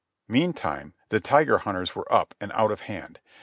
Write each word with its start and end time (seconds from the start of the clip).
Meantime 0.27 0.95
the 1.09 1.19
Tiger 1.19 1.59
Hunters 1.59 1.95
were 1.95 2.11
up 2.11 2.33
and 2.41 2.51
out 2.53 2.71
of 2.71 2.81
hand. 2.89 3.19